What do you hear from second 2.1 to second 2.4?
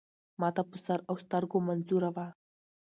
وه.